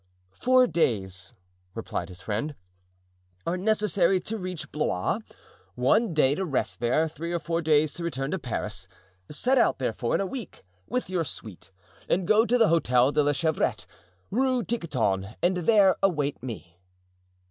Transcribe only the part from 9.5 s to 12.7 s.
out, therefore, in a week, with your suite, and go to the